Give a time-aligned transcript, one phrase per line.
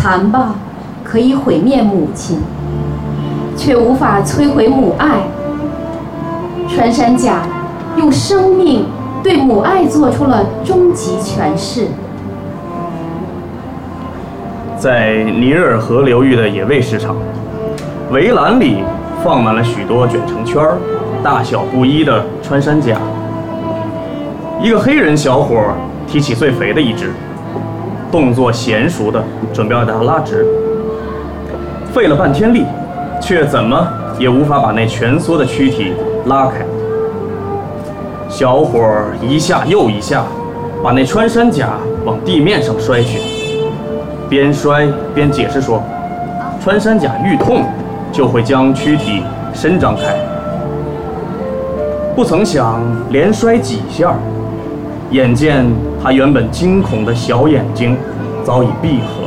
[0.00, 0.54] 残暴
[1.02, 2.38] 可以毁灭母亲，
[3.56, 5.18] 却无法摧毁母爱。
[6.68, 7.42] 穿山甲
[7.96, 8.86] 用生命
[9.24, 11.88] 对母爱做出了终极诠释。
[14.78, 17.16] 在尼日尔河流域的野味市场，
[18.12, 18.84] 围栏里
[19.24, 20.78] 放满了许多卷成圈儿、
[21.24, 22.96] 大小不一的穿山甲。
[24.62, 25.60] 一个黑人小伙
[26.06, 27.12] 提起最肥的一只，
[28.10, 29.22] 动作娴熟的
[29.52, 30.46] 准备要把它拉直，
[31.92, 32.64] 费了半天力，
[33.20, 33.86] 却怎么
[34.18, 35.92] 也无法把那蜷缩的躯体
[36.26, 36.64] 拉开。
[38.28, 38.80] 小伙
[39.22, 40.24] 一下又一下，
[40.82, 41.70] 把那穿山甲
[42.04, 43.18] 往地面上摔去。
[44.28, 45.82] 边摔边解释说
[46.62, 47.64] ：“穿山甲遇痛
[48.12, 49.22] 就会将躯体
[49.54, 50.14] 伸张开。”
[52.14, 54.14] 不曾想连摔几下，
[55.10, 55.64] 眼见
[56.02, 57.96] 他原本惊恐的小眼睛
[58.44, 59.24] 早已闭合，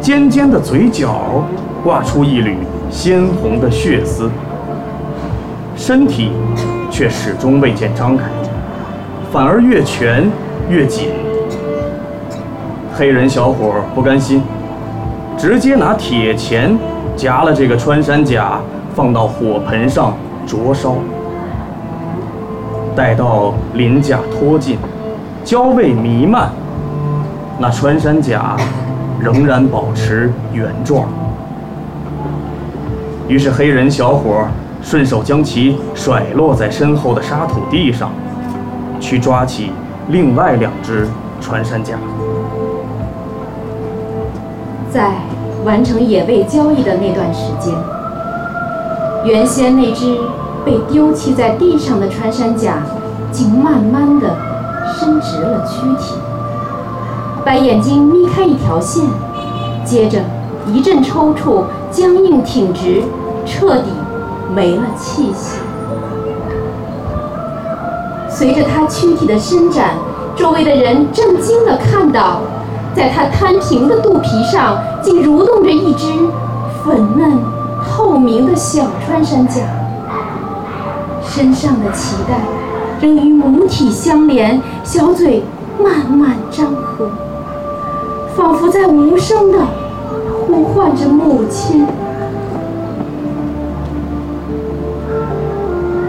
[0.00, 1.44] 尖尖的嘴角
[1.82, 2.58] 挂出一缕
[2.90, 4.30] 鲜红的血丝，
[5.74, 6.32] 身体
[6.90, 8.24] 却始终未见张开，
[9.32, 10.06] 反而越蜷
[10.68, 11.08] 越紧。
[12.94, 14.42] 黑人小伙不甘心，
[15.38, 16.78] 直接拿铁钳
[17.16, 18.60] 夹了这个穿山甲，
[18.94, 20.12] 放到火盆上
[20.46, 20.94] 灼烧。
[22.94, 24.76] 待到鳞甲脱尽，
[25.44, 26.50] 焦味弥漫，
[27.58, 28.56] 那穿山甲
[29.18, 31.06] 仍然保持原状。
[33.28, 34.46] 于是黑人小伙
[34.82, 38.10] 顺手将其甩落在身后的沙土地上，
[39.00, 39.72] 去抓起
[40.08, 41.08] 另外两只
[41.40, 41.96] 穿山甲。
[44.90, 45.12] 在
[45.64, 47.74] 完成野味交易的那段时间，
[49.24, 50.16] 原先那只
[50.64, 52.74] 被丢弃在地上的穿山甲，
[53.32, 54.36] 竟慢慢的
[54.98, 56.14] 伸直了躯体，
[57.44, 59.04] 把眼睛眯开一条线，
[59.84, 60.20] 接着
[60.66, 63.02] 一阵抽搐，僵硬挺直，
[63.44, 63.90] 彻底
[64.54, 65.58] 没了气息。
[68.28, 69.94] 随着他躯体的伸展，
[70.36, 72.40] 周围的人震惊的看到。
[72.94, 76.12] 在他摊平的肚皮上，竟蠕动着一只
[76.84, 77.38] 粉嫩
[77.88, 79.62] 透明的小穿山甲，
[81.24, 82.34] 身上的脐带
[83.02, 85.42] 仍与母体相连，小嘴
[85.82, 87.10] 慢慢张合，
[88.36, 89.58] 仿佛在无声地
[90.46, 91.84] 呼唤着母亲。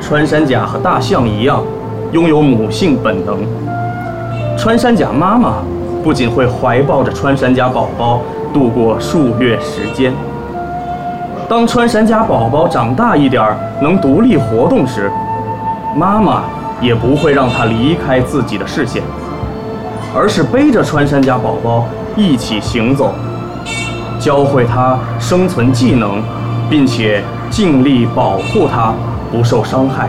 [0.00, 1.60] 穿山甲和大象一样，
[2.12, 3.40] 拥有母性本能。
[4.56, 5.54] 穿山甲妈妈。
[6.04, 8.20] 不仅会怀抱着穿山甲宝宝
[8.54, 10.12] 度过数月时间，
[11.48, 13.44] 当穿山甲宝宝长大一点，
[13.82, 15.10] 能独立活动时，
[15.96, 16.44] 妈妈
[16.80, 19.02] 也不会让他离开自己的视线，
[20.14, 23.12] 而是背着穿山甲宝宝一起行走，
[24.18, 26.22] 教会他生存技能，
[26.68, 28.94] 并且尽力保护他
[29.32, 30.08] 不受伤害。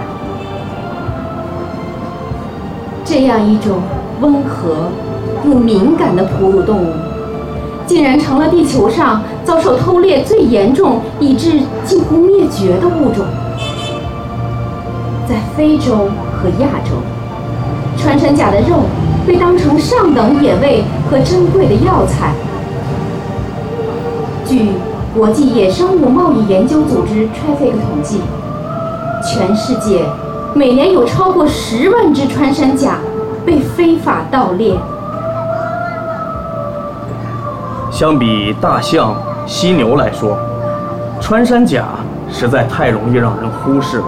[3.05, 3.81] 这样一种
[4.21, 4.89] 温和。
[5.45, 6.93] 又敏感的哺乳动物，
[7.85, 13.23] 竟然成了地球上遭受偷猎最严重、以致近乎灭绝的物种。
[15.27, 16.91] 在非洲和亚洲，
[17.97, 18.83] 穿山甲的肉
[19.25, 22.31] 被当成上等野味和珍贵的药材。
[24.45, 24.71] 据
[25.15, 28.21] 国际野生物贸易研究组织 （Traffic） 统计，
[29.23, 30.05] 全世界
[30.53, 32.99] 每年有超过十万只穿山甲
[33.45, 34.77] 被非法盗猎。
[37.91, 39.15] 相比大象、
[39.47, 40.37] 犀牛来说，
[41.19, 41.85] 穿山甲
[42.31, 44.05] 实在太容易让人忽视了。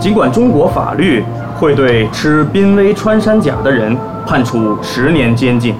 [0.00, 1.22] 尽管中国法律
[1.58, 3.94] 会对吃濒危穿山甲的人
[4.26, 5.74] 判处十年监禁，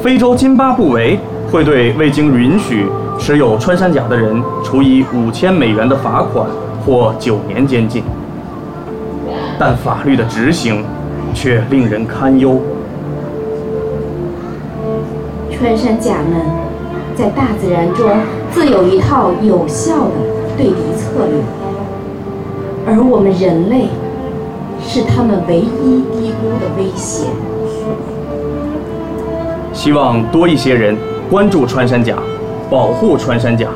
[0.00, 1.18] 非洲津巴布韦
[1.50, 2.86] 会对未经允许
[3.18, 6.46] 持有穿山甲的人处以五千美元的罚款
[6.86, 8.04] 或九年监禁，
[9.58, 10.84] 但法律的执行
[11.34, 12.62] 却令人堪忧。
[15.50, 16.40] 穿山甲们
[17.16, 18.08] 在大自然中
[18.52, 20.12] 自有一套有效的
[20.56, 21.40] 对敌策略，
[22.90, 23.86] 而我们人类
[24.82, 27.26] 是他们唯一低估的威胁。
[29.74, 30.96] 希望多一些人
[31.30, 32.16] 关注穿山甲，
[32.70, 33.68] 保护穿山甲，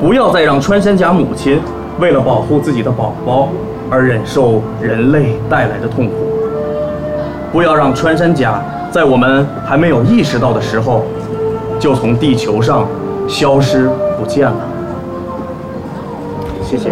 [0.00, 1.60] 不要再让穿山甲母亲
[2.00, 3.50] 为了保护自己的宝宝
[3.90, 6.14] 而忍受人类带来的痛苦。
[7.52, 8.62] 不要让穿山甲。
[8.90, 11.02] 在我们还没有意识到的时候，
[11.78, 12.88] 就从地球上
[13.28, 13.88] 消失
[14.18, 14.66] 不见了。
[16.64, 16.90] 谢谢。